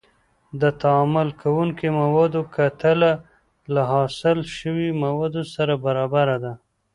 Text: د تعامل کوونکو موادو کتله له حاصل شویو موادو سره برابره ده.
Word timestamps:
د 0.61 0.63
تعامل 0.81 1.29
کوونکو 1.41 1.85
موادو 1.99 2.41
کتله 2.55 3.11
له 3.73 3.81
حاصل 3.91 4.37
شویو 4.55 4.97
موادو 5.03 5.43
سره 5.55 5.73
برابره 5.85 6.37
ده. 6.43 6.53